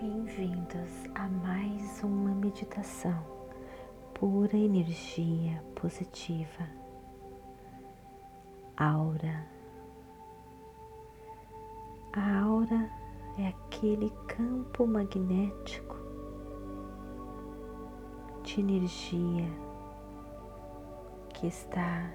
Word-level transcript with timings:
Bem-vindos 0.00 1.01
a 1.22 1.28
mais 1.28 2.02
uma 2.02 2.34
meditação 2.34 3.16
pura 4.12 4.56
energia 4.56 5.62
positiva. 5.72 6.68
Aura. 8.76 9.46
A 12.12 12.40
aura 12.40 12.90
é 13.38 13.46
aquele 13.46 14.10
campo 14.26 14.84
magnético 14.84 15.96
de 18.42 18.58
energia 18.58 19.48
que 21.34 21.46
está 21.46 22.10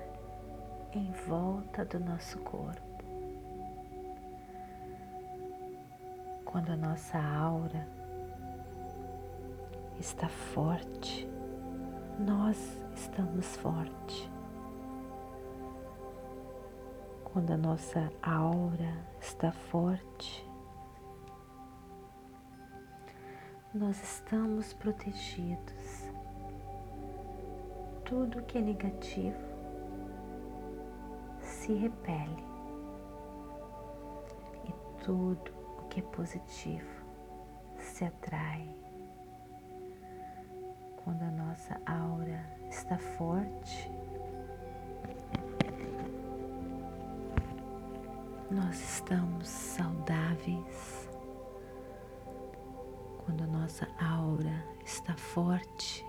em 0.92 1.14
volta 1.30 1.86
do 1.86 1.98
nosso 1.98 2.38
corpo. 2.40 2.82
Quando 6.44 6.72
a 6.72 6.76
nossa 6.76 7.18
aura 7.18 7.97
está 10.00 10.28
forte, 10.30 11.28
nós 12.20 12.58
estamos 12.96 13.56
fortes. 13.58 14.30
Quando 17.24 17.52
a 17.52 17.58
nossa 17.58 18.12
aura 18.22 18.98
está 19.20 19.52
forte, 19.52 20.48
nós 23.74 24.02
estamos 24.02 24.74
protegidos. 24.74 26.12
Tudo 28.06 28.42
que 28.44 28.58
é 28.58 28.62
negativo 28.62 29.38
se 31.42 31.74
repele 31.74 32.44
e 34.66 35.04
tudo 35.04 35.52
o 35.80 35.88
que 35.90 36.00
é 36.00 36.04
positivo 36.04 37.06
se 37.78 38.06
atrai. 38.06 38.77
Quando 41.08 41.24
a 41.24 41.32
nossa 41.32 41.82
aura 41.86 42.46
está 42.70 42.98
forte, 42.98 43.90
nós 48.52 48.78
estamos 48.78 49.48
saudáveis. 49.48 51.10
Quando 53.24 53.42
a 53.46 53.48
nossa 53.48 53.88
aura 53.98 54.66
está 54.84 55.16
forte, 55.16 56.06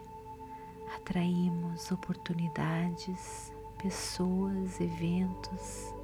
atraímos 0.97 1.93
oportunidades, 1.93 3.53
pessoas, 3.81 4.81
eventos. 4.81 5.95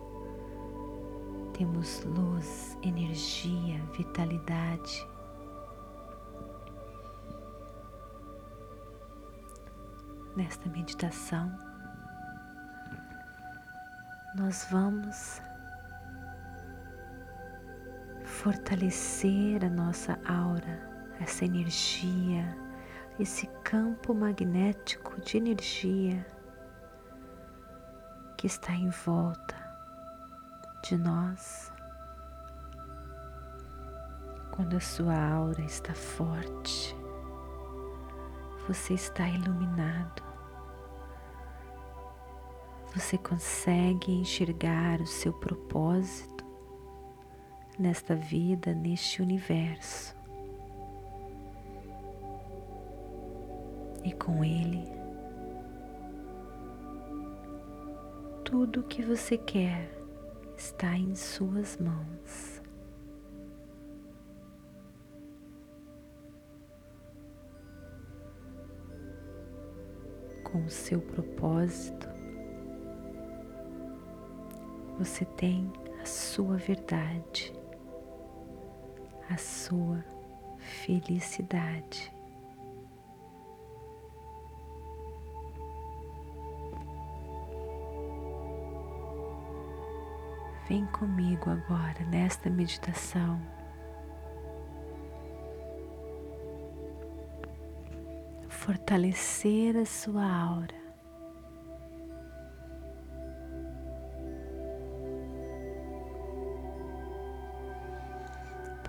Temos 1.53 2.05
luz, 2.05 2.78
energia, 2.81 3.77
vitalidade. 3.97 5.13
Nesta 10.36 10.68
meditação, 10.68 11.56
nós 14.34 14.66
vamos 14.68 15.41
fortalecer 18.25 19.64
a 19.64 19.70
nossa 19.70 20.19
aura, 20.26 20.91
essa 21.20 21.44
energia, 21.44 22.44
esse 23.20 23.47
campo 23.62 24.12
magnético 24.12 25.20
de 25.20 25.36
energia 25.36 26.26
que 28.36 28.48
está 28.48 28.72
em 28.72 28.91
volta 28.91 29.54
de 30.82 30.97
nós. 30.97 31.72
Quando 34.50 34.76
a 34.76 34.80
sua 34.80 35.16
aura 35.16 35.62
está 35.62 35.94
forte, 35.94 36.97
você 38.66 38.94
está 38.94 39.28
iluminado. 39.28 40.23
Você 42.94 43.19
consegue 43.19 44.12
enxergar 44.12 45.00
o 45.00 45.06
seu 45.06 45.32
propósito 45.32 46.44
nesta 47.77 48.15
vida, 48.15 48.72
neste 48.72 49.21
universo. 49.21 50.16
E 54.04 54.12
com 54.12 54.44
ele, 54.44 54.84
tudo 58.44 58.81
o 58.81 58.84
que 58.84 59.03
você 59.03 59.37
quer 59.38 59.91
está 60.56 60.97
em 60.97 61.16
suas 61.16 61.77
mãos. 61.78 62.62
Com 70.44 70.65
o 70.65 70.71
seu 70.71 71.00
propósito, 71.00 72.13
você 74.99 75.25
tem 75.25 75.72
a 76.00 76.06
sua 76.06 76.56
verdade, 76.56 77.53
a 79.28 79.37
sua 79.37 80.05
felicidade. 80.59 82.12
Vem 90.69 90.87
comigo 90.87 91.50
agora 91.50 92.03
nesta 92.10 92.49
meditação. 92.49 93.41
Fortalecer 98.49 99.77
a 99.77 99.84
sua 99.84 100.25
aura. 100.25 100.84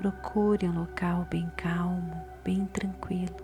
Procure 0.05 0.69
um 0.69 0.81
local 0.81 1.25
bem 1.31 1.49
calmo, 1.57 2.23
bem 2.43 2.67
tranquilo, 2.67 3.35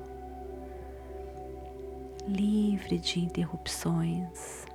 livre 2.27 2.99
de 2.99 3.19
interrupções. 3.19 4.67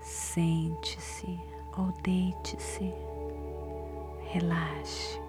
Sente-se 0.00 1.38
ou 1.78 1.92
deite-se, 2.02 2.92
relaxe. 4.32 5.20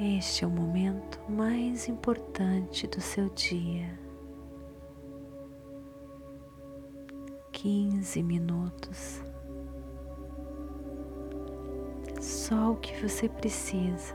Este 0.00 0.44
é 0.44 0.46
o 0.46 0.50
momento 0.50 1.20
mais 1.28 1.86
importante 1.86 2.86
do 2.86 3.02
seu 3.02 3.28
dia. 3.28 3.94
Quinze 7.52 8.22
minutos. 8.22 9.22
Só 12.50 12.72
o 12.72 12.76
que 12.78 13.00
você 13.00 13.28
precisa 13.28 14.12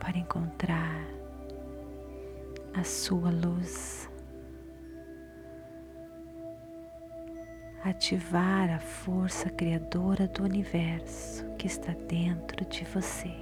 para 0.00 0.16
encontrar 0.16 1.04
a 2.72 2.82
sua 2.82 3.30
luz, 3.30 4.08
ativar 7.84 8.70
a 8.70 8.78
força 8.78 9.50
criadora 9.50 10.26
do 10.26 10.44
universo 10.44 11.44
que 11.58 11.66
está 11.66 11.92
dentro 12.08 12.64
de 12.64 12.82
você. 12.86 13.34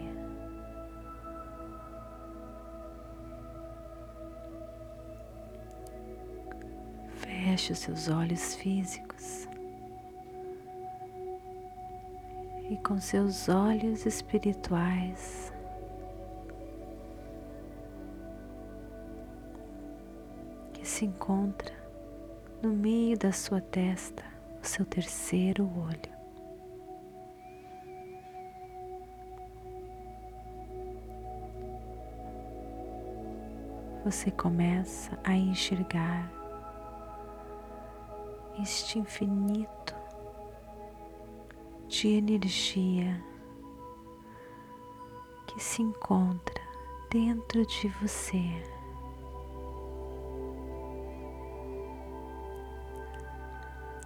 Feche 7.18 7.72
os 7.72 7.78
seus 7.78 8.08
olhos 8.08 8.56
físicos 8.56 9.53
e 12.70 12.76
com 12.78 12.98
seus 12.98 13.48
olhos 13.48 14.06
espirituais 14.06 15.52
que 20.72 20.86
se 20.86 21.04
encontra 21.04 21.74
no 22.62 22.70
meio 22.70 23.18
da 23.18 23.32
sua 23.32 23.60
testa, 23.60 24.24
o 24.62 24.66
seu 24.66 24.86
terceiro 24.86 25.64
olho. 25.64 26.14
Você 34.04 34.30
começa 34.30 35.18
a 35.24 35.34
enxergar 35.34 36.30
este 38.60 38.98
infinito 38.98 40.03
de 41.94 42.08
energia 42.08 43.24
que 45.46 45.62
se 45.62 45.80
encontra 45.80 46.60
dentro 47.08 47.64
de 47.64 47.86
você. 48.02 48.42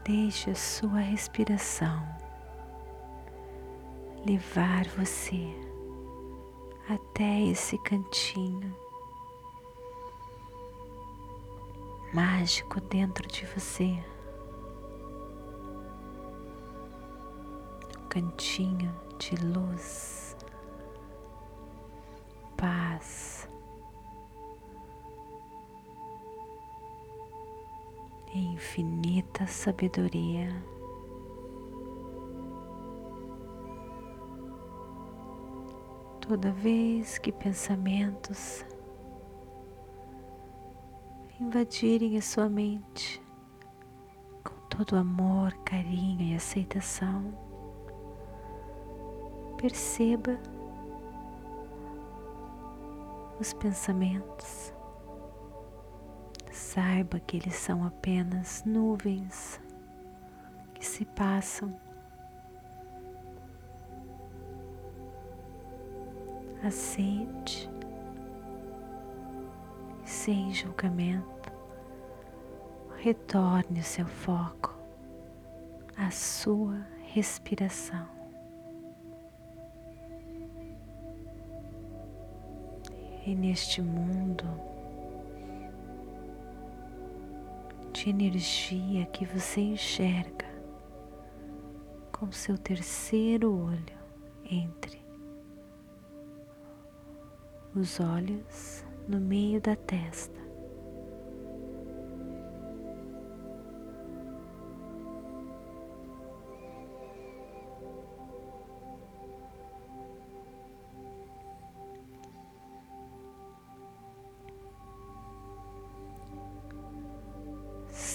Deixe 0.05 0.51
a 0.51 0.55
sua 0.55 0.99
respiração 1.01 2.07
levar 4.27 4.85
você 4.89 5.49
até 6.91 7.41
esse 7.41 7.79
cantinho 7.79 8.77
mágico 12.13 12.83
dentro 12.83 13.27
de 13.27 13.47
você. 13.47 13.99
Cantinho 18.09 18.95
de 19.19 19.35
luz, 19.37 20.37
paz. 22.57 23.49
E 28.35 28.39
infinita 28.39 29.47
sabedoria. 29.47 30.49
Toda 36.21 36.53
vez 36.53 37.17
que 37.19 37.33
pensamentos 37.33 38.65
invadirem 41.41 42.19
a 42.19 42.23
sua 42.23 42.49
mente 42.51 43.23
com 44.45 44.55
todo 44.69 44.97
amor, 44.97 45.55
carinho 45.65 46.21
e 46.21 46.35
aceitação. 46.35 47.48
Perceba 49.59 50.39
os 53.41 53.53
pensamentos. 53.53 54.73
Saiba 56.53 57.19
que 57.21 57.37
eles 57.37 57.55
são 57.55 57.85
apenas 57.85 58.63
nuvens 58.65 59.61
que 60.75 60.87
se 60.87 61.05
passam. 61.05 61.75
Aceite 66.65 67.71
sem 70.05 70.53
julgamento, 70.53 71.53
retorne 72.97 73.81
o 73.81 73.85
seu 73.85 74.07
foco 74.07 74.77
à 75.97 76.11
sua 76.11 76.87
respiração. 77.13 78.18
E 83.29 83.35
neste 83.35 83.83
mundo 83.83 84.47
de 87.93 88.09
energia 88.09 89.05
que 89.05 89.27
você 89.27 89.61
enxerga 89.61 90.47
com 92.11 92.33
seu 92.33 92.57
terceiro 92.57 93.55
olho 93.55 93.99
entre 94.51 94.99
os 97.75 98.01
olhos 98.01 98.83
no 99.07 99.21
meio 99.21 99.61
da 99.61 99.77
testa. 99.77 100.48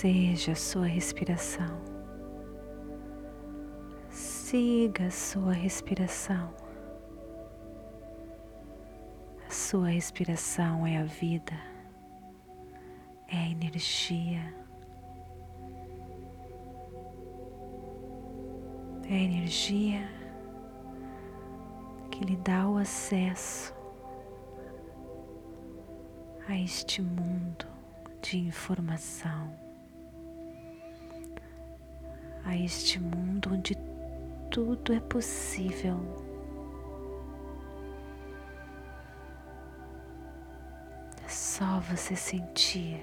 Seja 0.03 0.51
a 0.51 0.55
sua 0.55 0.85
respiração. 0.85 1.81
Siga 4.09 5.05
a 5.05 5.09
sua 5.09 5.53
respiração. 5.53 6.53
Sua 9.49 9.87
respiração 9.87 10.85
é 10.85 10.97
a 10.97 11.05
vida, 11.05 11.53
é 13.29 13.37
a 13.37 13.49
energia, 13.49 14.53
é 19.09 19.13
a 19.13 19.19
energia 19.19 20.09
que 22.11 22.25
lhe 22.25 22.35
dá 22.35 22.67
o 22.67 22.77
acesso 22.77 23.73
a 26.49 26.59
este 26.59 27.01
mundo 27.01 27.65
de 28.21 28.37
informação, 28.39 29.62
a 32.45 32.55
este 32.55 32.99
mundo 32.99 33.51
onde 33.53 33.75
tudo 34.49 34.93
é 34.93 34.99
possível. 34.99 35.99
só 41.33 41.79
você 41.79 42.15
sentir 42.15 43.01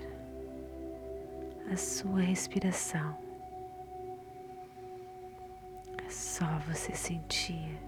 a 1.73 1.77
sua 1.77 2.21
respiração. 2.21 3.17
É 6.05 6.11
só 6.11 6.47
você 6.69 6.93
sentir 6.95 7.79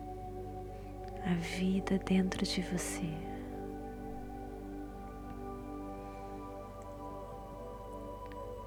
a 1.25 1.34
vida 1.34 1.99
dentro 1.99 2.44
de 2.44 2.62
você. 2.62 3.12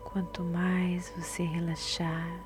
Quanto 0.03 0.43
mais 0.43 1.09
você 1.11 1.43
relaxar, 1.43 2.45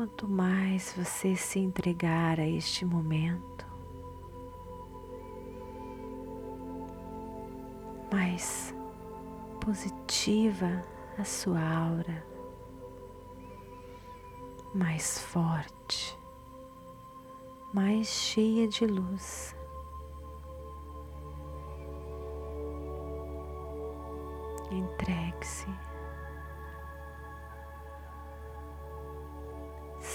quanto 0.00 0.26
mais 0.26 0.94
você 0.96 1.36
se 1.36 1.58
entregar 1.58 2.40
a 2.40 2.46
este 2.46 2.86
momento, 2.86 3.66
mais 8.10 8.74
positiva 9.60 10.82
a 11.18 11.24
sua 11.24 11.60
aura, 11.60 12.26
mais 14.74 15.20
forte, 15.20 16.18
mais 17.74 18.06
cheia 18.06 18.66
de 18.68 18.86
luz. 18.86 19.54
Entregue-se. 24.70 25.89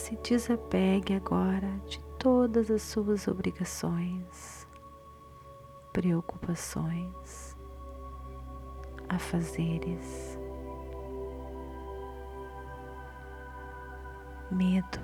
Se 0.05 0.15
desapegue 0.17 1.15
agora 1.15 1.81
de 1.87 1.99
todas 2.19 2.69
as 2.69 2.83
suas 2.83 3.27
obrigações, 3.27 4.67
preocupações 5.91 7.57
afazeres, 9.09 10.37
medo, 14.51 14.99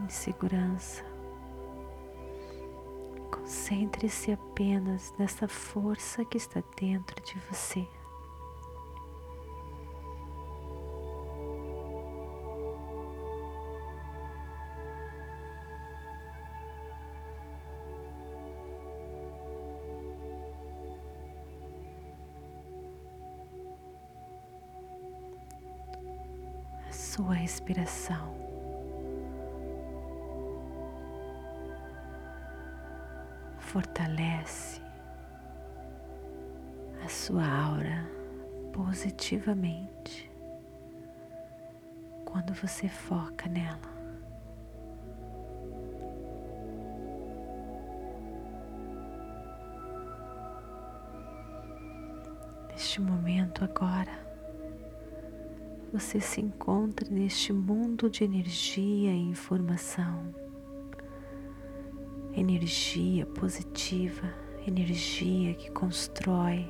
insegurança. 0.00 1.02
Concentre-se 3.30 4.30
apenas 4.30 5.14
nessa 5.18 5.48
força 5.48 6.22
que 6.22 6.36
está 6.36 6.62
dentro 6.78 7.16
de 7.24 7.38
você. 7.50 7.88
Respiração. 27.52 28.34
Fortalece 33.58 34.80
a 37.04 37.08
sua 37.08 37.46
aura 37.46 38.08
positivamente 38.72 40.30
quando 42.24 42.54
você 42.54 42.88
foca 42.88 43.48
nela. 43.48 43.92
neste 52.92 53.00
momento 53.00 53.64
agora, 53.64 54.21
você 55.92 56.18
se 56.20 56.40
encontra 56.40 57.06
neste 57.10 57.52
mundo 57.52 58.08
de 58.08 58.24
energia 58.24 59.12
e 59.12 59.20
informação, 59.20 60.34
energia 62.32 63.26
positiva, 63.26 64.32
energia 64.66 65.52
que 65.52 65.70
constrói. 65.70 66.66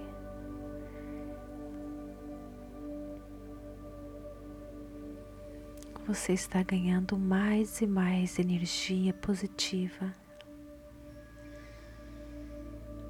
Você 6.05 6.33
está 6.33 6.65
ganhando 6.65 7.17
mais 7.17 7.81
e 7.81 7.87
mais 7.87 8.41
energia 8.41 9.15
positiva. 9.15 10.13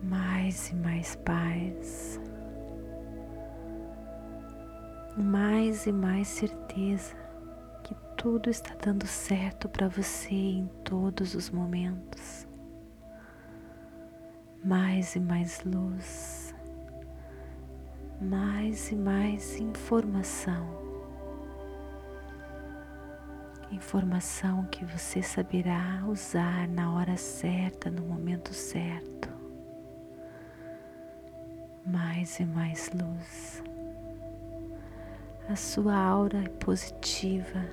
Mais 0.02 0.68
e 0.68 0.74
mais 0.74 1.16
paz, 1.16 2.20
mais 5.16 5.86
e 5.86 5.92
mais 5.92 6.28
certeza 6.28 7.14
que 7.82 7.94
tudo 8.16 8.48
está 8.48 8.74
dando 8.74 9.06
certo 9.06 9.68
para 9.68 9.88
você 9.88 10.34
em 10.34 10.66
todos 10.84 11.34
os 11.34 11.50
momentos, 11.50 12.46
mais 14.64 15.14
e 15.14 15.20
mais 15.20 15.62
luz, 15.64 16.54
mais 18.20 18.90
e 18.90 18.96
mais 18.96 19.58
informação. 19.58 20.82
Informação 23.70 24.66
que 24.66 24.84
você 24.84 25.22
saberá 25.22 26.04
usar 26.06 26.68
na 26.68 26.92
hora 26.92 27.16
certa, 27.16 27.90
no 27.90 28.02
momento 28.02 28.52
certo 28.52 29.22
mais 31.84 32.38
e 32.38 32.44
mais 32.44 32.90
luz. 32.94 33.62
A 35.48 35.56
sua 35.56 35.94
aura 35.96 36.44
é 36.44 36.48
positiva 36.48 37.64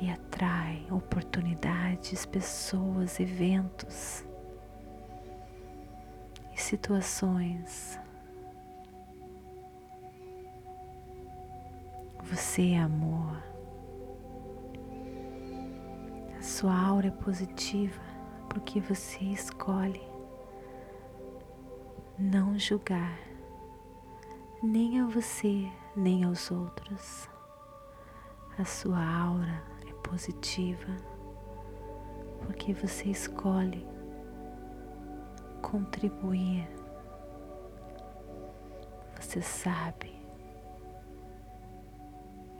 e 0.00 0.10
atrai 0.10 0.86
oportunidades, 0.90 2.26
pessoas, 2.26 3.18
eventos 3.18 4.24
e 6.54 6.60
situações. 6.60 7.98
Você 12.22 12.72
é 12.72 12.78
amor. 12.78 13.42
A 16.38 16.42
sua 16.42 16.78
aura 16.78 17.08
é 17.08 17.10
positiva 17.10 18.00
porque 18.48 18.80
você 18.80 19.24
escolhe 19.24 20.02
não 22.18 22.56
julgar, 22.58 23.18
nem 24.64 24.98
a 24.98 25.06
você, 25.06 25.70
nem 25.94 26.24
aos 26.24 26.50
outros. 26.50 27.28
A 28.58 28.64
sua 28.64 28.98
aura 28.98 29.62
é 29.86 29.92
positiva 30.08 30.96
porque 32.40 32.72
você 32.72 33.10
escolhe 33.10 33.86
contribuir. 35.60 36.66
Você 39.20 39.42
sabe 39.42 40.14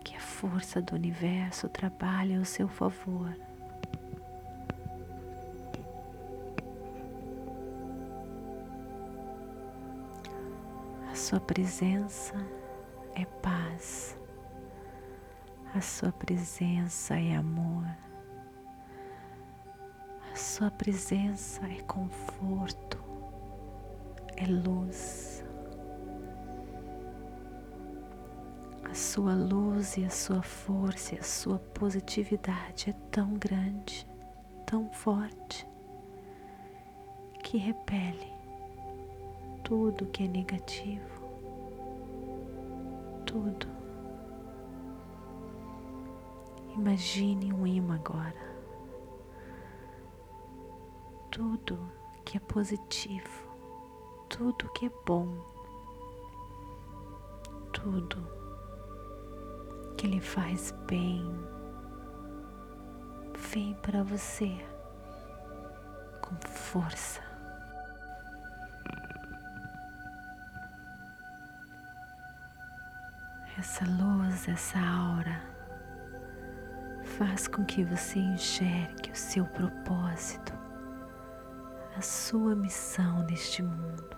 que 0.05 0.15
a 0.15 0.21
força 0.21 0.83
do 0.83 0.95
universo 0.95 1.71
trabalha 1.71 2.39
ao 2.39 2.45
seu 2.45 2.69
favor. 2.69 3.35
Sua 11.25 11.41
presença 11.41 12.35
é 13.15 13.25
paz, 13.25 14.15
a 15.75 15.81
sua 15.81 16.13
presença 16.13 17.19
é 17.19 17.35
amor, 17.35 17.87
a 20.31 20.37
sua 20.37 20.71
presença 20.71 21.63
é 21.67 21.81
conforto, 21.85 23.03
é 24.37 24.45
luz. 24.45 25.43
A 28.85 28.93
sua 28.93 29.35
luz 29.35 29.97
e 29.97 30.05
a 30.05 30.11
sua 30.11 30.43
força 30.43 31.15
e 31.15 31.19
a 31.19 31.23
sua 31.23 31.59
positividade 31.59 32.91
é 32.91 32.93
tão 33.11 33.33
grande, 33.33 34.07
tão 34.67 34.91
forte, 34.93 35.67
que 37.43 37.57
repele 37.57 38.31
tudo 39.65 40.05
que 40.05 40.25
é 40.25 40.29
negativo 40.29 41.14
tudo. 43.35 43.67
Imagine 46.77 47.53
um 47.53 47.67
imã 47.67 47.97
agora. 47.97 48.55
Tudo 51.33 51.77
que 52.25 52.37
é 52.37 52.41
positivo, 52.41 53.49
tudo 54.29 54.71
que 54.73 54.87
é 54.87 54.91
bom, 55.05 55.37
tudo 57.73 58.25
que 59.97 60.07
lhe 60.07 60.21
faz 60.21 60.71
bem, 60.87 61.29
vem 63.53 63.75
para 63.83 64.05
você 64.05 64.65
com 66.23 66.37
força. 66.49 67.24
Essa 73.59 73.85
luz, 73.85 74.49
essa 74.49 74.79
aura 74.79 75.41
faz 77.17 77.47
com 77.47 77.65
que 77.65 77.85
você 77.85 78.19
enxergue 78.19 79.11
o 79.11 79.17
seu 79.17 79.45
propósito, 79.47 80.53
a 81.97 82.01
sua 82.01 82.57
missão 82.57 83.23
neste 83.23 83.63
mundo. 83.63 84.17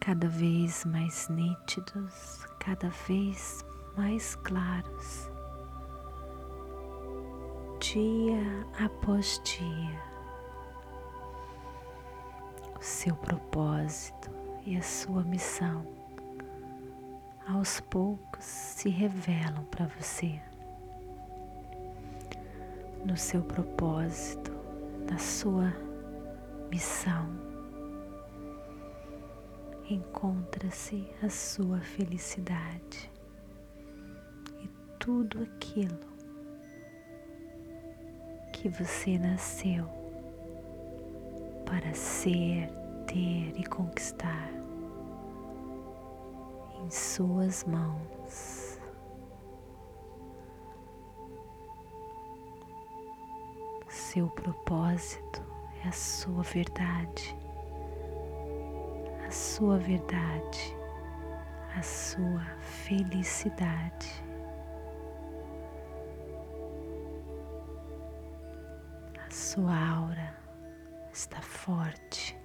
Cada 0.00 0.28
vez 0.28 0.84
mais 0.84 1.28
nítidos, 1.28 2.46
cada 2.60 2.90
vez 3.08 3.64
mais 3.96 4.36
claros, 4.36 5.30
dia 7.80 8.66
após 8.84 9.40
dia, 9.44 10.02
o 12.78 12.82
seu 12.82 13.16
propósito 13.16 14.45
e 14.66 14.76
a 14.76 14.82
sua 14.82 15.22
missão 15.22 15.86
aos 17.48 17.80
poucos 17.80 18.44
se 18.44 18.88
revelam 18.88 19.64
para 19.66 19.86
você 19.86 20.40
no 23.04 23.16
seu 23.16 23.40
propósito, 23.42 24.50
na 25.08 25.16
sua 25.16 25.72
missão. 26.68 27.30
Encontra-se 29.88 31.08
a 31.22 31.28
sua 31.28 31.80
felicidade 31.80 33.08
e 34.60 34.68
tudo 34.98 35.44
aquilo 35.44 36.16
que 38.52 38.68
você 38.68 39.16
nasceu 39.16 39.88
para 41.64 41.94
ser, 41.94 42.68
ter 43.06 43.54
e 43.58 43.64
conquistar 43.64 44.50
em 46.80 46.90
suas 46.90 47.64
mãos. 47.64 48.78
Seu 53.88 54.28
propósito 54.28 55.42
é 55.84 55.88
a 55.88 55.92
sua 55.92 56.42
verdade, 56.42 57.36
a 59.26 59.30
sua 59.30 59.78
verdade, 59.78 60.76
a 61.76 61.82
sua 61.82 62.44
felicidade. 62.60 64.24
A 69.26 69.30
sua 69.30 69.76
aura 69.76 70.36
está 71.12 71.40
forte. 71.42 72.38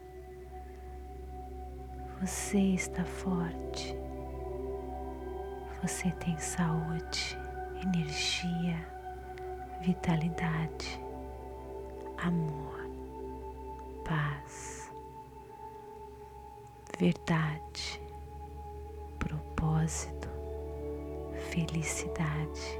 Você 2.21 2.59
está 2.75 3.03
forte. 3.03 3.97
Você 5.81 6.11
tem 6.11 6.37
saúde, 6.37 7.35
energia, 7.83 8.77
vitalidade, 9.81 11.03
amor, 12.19 12.87
paz, 14.05 14.93
verdade, 16.99 17.99
propósito, 19.17 20.29
felicidade. 21.49 22.79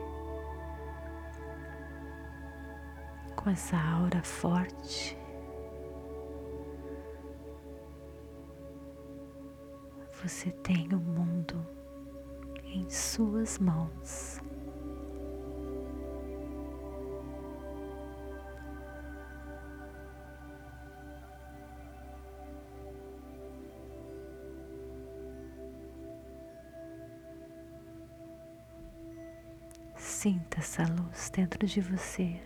Com 3.36 3.50
essa 3.50 3.76
aura 3.76 4.22
forte, 4.22 5.18
você 10.24 10.52
tem 10.52 10.88
o 10.94 11.00
mundo 11.00 11.66
em 12.64 12.88
suas 12.90 13.58
mãos. 13.58 14.40
Sinta 29.96 30.60
essa 30.60 30.84
luz 30.84 31.32
dentro 31.32 31.66
de 31.66 31.82
você, 31.82 32.40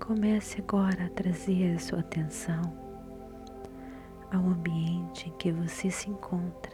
Comece 0.00 0.60
agora 0.60 1.04
a 1.04 1.10
trazer 1.10 1.76
a 1.76 1.78
sua 1.78 2.00
atenção 2.00 2.62
ao 4.32 4.40
ambiente 4.40 5.28
em 5.28 5.32
que 5.32 5.52
você 5.52 5.90
se 5.90 6.10
encontra. 6.10 6.72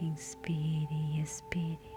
Inspire 0.00 0.88
e 0.90 1.20
expire. 1.20 1.92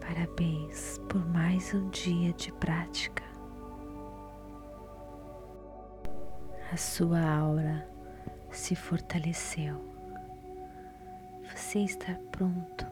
Parabéns 0.00 0.98
por 1.08 1.24
mais 1.26 1.72
um 1.72 1.88
dia 1.88 2.32
de 2.32 2.52
prática. 2.52 3.22
A 6.70 6.76
sua 6.76 7.20
aura 7.20 7.88
se 8.50 8.74
fortaleceu 8.74 9.93
você 11.74 11.80
está 11.80 12.14
pronto 12.30 12.86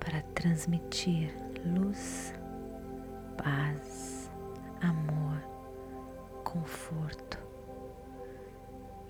para 0.00 0.20
transmitir 0.34 1.32
luz, 1.64 2.34
paz, 3.38 4.32
amor, 4.82 5.40
conforto 6.42 7.38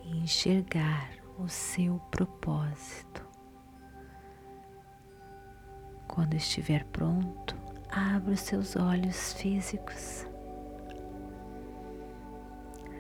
e 0.03 0.19
enxergar 0.19 1.13
o 1.39 1.49
seu 1.49 1.99
propósito. 2.11 3.27
Quando 6.07 6.35
estiver 6.35 6.85
pronto, 6.93 7.57
abra 7.89 8.33
os 8.35 8.41
seus 8.41 8.77
olhos 8.77 9.33
físicos. 9.33 10.27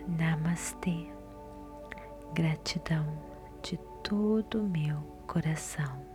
Namastê. 0.09 1.13
Gratidão 2.33 3.34
todo 4.05 4.61
o 4.61 4.69
meu 4.69 5.01
coração. 5.27 6.14